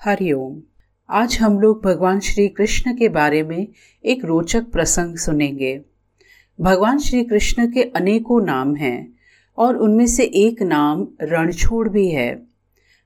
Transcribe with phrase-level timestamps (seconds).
[0.00, 0.54] हरिओम
[1.08, 3.66] आज हम लोग भगवान श्री कृष्ण के बारे में
[4.04, 5.80] एक रोचक प्रसंग सुनेंगे।
[6.58, 9.14] भगवान श्री कृष्ण के अनेकों नाम हैं
[9.58, 12.42] और उनमें से एक नाम रणछोड़ भी है।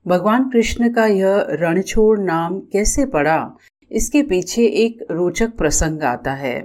[0.06, 3.56] भगवान कृष्ण का यह रणछोड़ नाम कैसे पड़ा,
[3.90, 6.56] इसके पीछे एक रोचक प्रसंग आता है।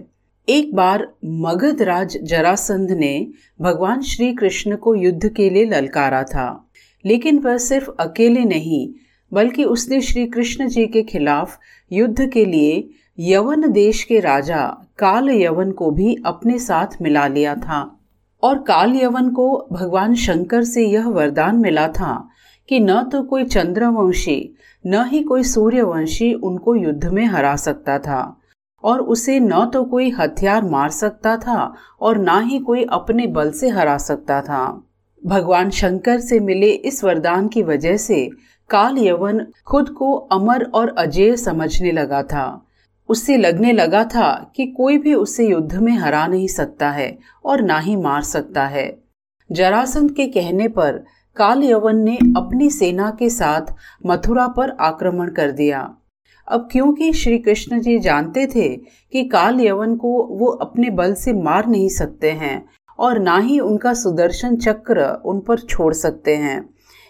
[0.47, 3.27] एक बार मगध राज जरासंध ने
[3.61, 6.69] भगवान श्री कृष्ण को युद्ध के लिए ललकारा था,
[7.05, 8.87] लेकिन वह सिर्फ़ अकेले नहीं
[9.33, 11.59] बल्कि उसने श्री कृष्ण जी के खिलाफ
[11.91, 14.61] युद्ध के लिए यवन देश के राजा
[14.97, 17.99] काल यवन को भी अपने साथ मिला लिया था।
[18.43, 22.29] और काल यवन को भगवान शंकर से यह वरदान मिला था
[22.69, 24.53] कि न तो कोई चंद्रवंशी,
[24.85, 28.41] न ही कोई सूर्यवंशी उनको युद्ध में हरा सकता था।
[28.83, 33.51] और उसे न तो कोई हथियार मार सकता था और न ही कोई अपने बल
[33.51, 34.85] से हरा सकता था।
[35.25, 38.29] भगवान शंकर से मिले इस वरदान की वजह से
[38.71, 42.65] काल यवन खुद को अमर और अजय समझने लगा था।
[43.09, 47.61] उससे लगने लगा था कि कोई भी उसे युद्ध में हरा नहीं सकता है और
[47.61, 49.03] ना ही मार सकता है।
[49.51, 51.03] जरासंध के कहने पर
[51.35, 53.73] काल यवन ने अपनी सेना के साथ
[54.05, 55.95] मथुरा पर आक्रमण कर दिया।
[56.47, 58.69] अब क्योंकि श्री कृष्ण जी जानते थे
[59.13, 62.65] कि काल यवन को वो अपने बल से मार नहीं सकते हैं
[62.99, 66.69] और ना ही उनका सुदर्शन चक्र उन पर छोड़ सकते हैं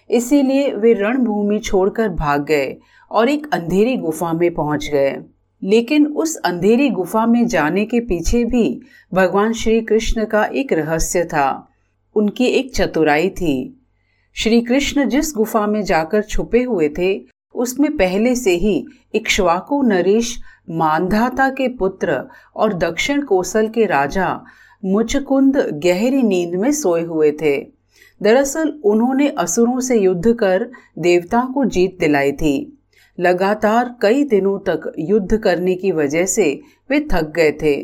[0.10, 2.78] इसीलिए वे रणभूमि छोड़कर भाग गए
[3.12, 5.18] और एक अंधेरी गुफा में पहुँच गए।
[5.64, 8.82] लेकिन उस अंधेरी गुफा में जाने के पीछे भी
[9.14, 11.70] भगवान श्री कृष्ण का एक रहस्य था।
[12.16, 13.88] उनकी एक चतुराई थी।
[14.34, 17.22] श्री कृष्ण जिस गुफा में जाकर छुपे हुए थे,
[17.56, 24.42] उसमें पहले से ही इक्ष्वाकु नरेश मानधाता के पुत्र और दक्षिण कोसल के राजा
[24.86, 27.78] मुचकुंद गहरी नींद में सोए हुए थे।
[28.22, 32.78] दरअसल उन्होंने असुरों से युद्ध कर देवताओं को जीत दिलाई थी।
[33.20, 37.75] लगातार कई दिनों तक युद्ध करने की वजह से वे थक गए थे।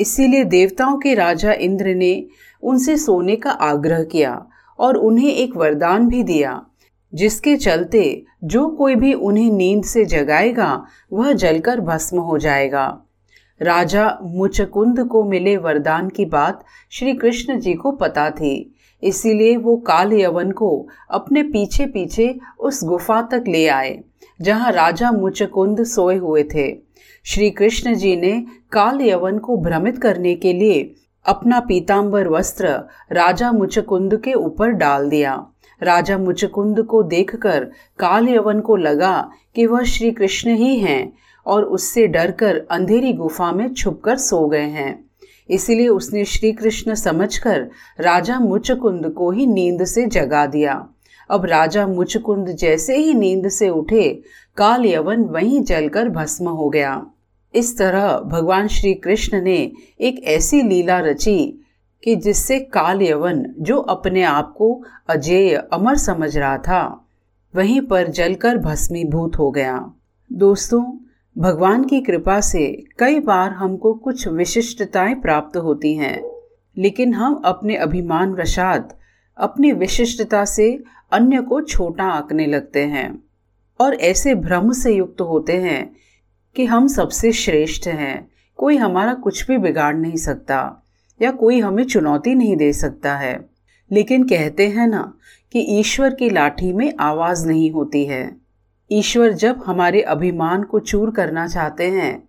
[0.00, 2.26] इसीलिए देवताओं के राजा इंद्र ने
[2.62, 4.46] उनसे सोने का आग्रह किया
[4.78, 6.62] और उन्हें एक वरदान भी दिया,
[7.14, 13.04] जिसके चलते जो कोई भी उन्हें नींद से जगाएगा, वह जलकर भस्म हो जाएगा।
[13.60, 19.76] राजा मुचकुंद को मिले वरदान की बात श्री कृष्ण जी को पता थी। इसीलिए वो
[19.76, 20.70] काल यवन को
[21.10, 23.98] अपने पीछे पीछे उस गुफा तक ले आए,
[24.40, 26.70] जहाँ राजा मुचकुंद सोए हुए थे।
[27.24, 28.32] श्री कृष्ण जी ने
[28.72, 30.90] काल यवन को भ्रमित करने के लिए
[31.26, 32.68] अपना पीताम्बर वस्त्र
[33.12, 35.34] राजा मुचकुंद के ऊपर डाल दिया।
[35.80, 37.64] राजा मुचकुंद को देखकर
[37.98, 41.12] काल यवन को लगा कि वह श्री कृष्ण ही हैं।
[41.48, 45.10] और उससे डरकर अंधेरी गुफा में छुपकर सो गए हैं।
[45.50, 47.60] इसीलिए उसने श्री कृष्ण समझकर
[48.00, 50.88] राजा मुचकुंद को ही नींद से जगा दिया।
[51.30, 54.22] अब राजा मुचकुंद जैसे ही नींद से उठे
[54.56, 57.06] काल यवन वहीं जलकर भस्म हो गया।
[57.54, 61.64] इस तरह भगवान श्री कृष्ण ने एक ऐसी लीला रची
[62.04, 67.06] कि जिससे काल यवन जो अपने आप को अजेय, अमर समझ रहा था,
[67.54, 69.90] वहीं पर जलकर भस्मीभूत हो गया।
[70.32, 70.82] दोस्तों
[71.38, 76.30] भगवान की कृपा से कई बार हमको कुछ विशिष्टताएँ प्राप्त होती हैं,
[76.78, 78.98] लेकिन हम अपने अभिमान वशात,
[79.36, 83.22] अपनी विशिष्टता से अन्य को छोटा आंकने लगते हैं
[83.80, 85.96] और ऐसे भ्रम से युक्त होते हैं
[86.56, 90.86] कि हम सबसे श्रेष्ठ हैं। कोई हमारा कुछ भी बिगाड़ नहीं सकता
[91.22, 93.48] या कोई हमें चुनौती नहीं दे सकता है।
[93.92, 95.14] लेकिन कहते हैं ना
[95.52, 98.47] कि ईश्वर की लाठी में आवाज़ नहीं होती है।
[98.90, 102.28] ईश्वर जब हमारे अभिमान को चूर करना चाहते हैं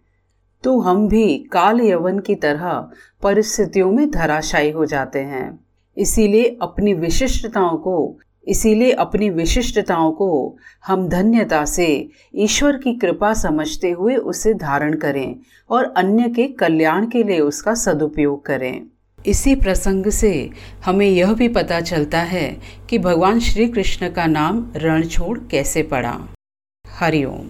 [0.63, 2.71] तो हम भी काल यवन की तरह
[3.23, 5.59] परिस्थितियों में धराशायी हो जाते हैं।
[5.97, 11.87] इसीलिए अपनी विशिष्टताओं को, इसीलिए अपनी विशिष्टताओं को हम धन्यता से
[12.35, 15.35] ईश्वर की कृपा समझते हुए उसे धारण करें
[15.69, 18.81] और अन्य के कल्याण के लिए उसका सदुपयोग करें।
[19.25, 20.49] इसी प्रसंग से
[20.85, 22.49] हमें यह भी पता चलता है
[22.89, 26.17] कि भगवान श्री कृष्ण का नाम रणछोड़ कैसे पड़ा।
[26.99, 27.49] हरिओम